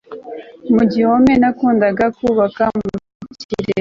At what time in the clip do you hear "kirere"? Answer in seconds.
3.39-3.69